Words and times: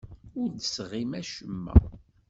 Ur 0.39 0.47
d-tesɣim 0.51 1.11
acemma. 1.19 1.75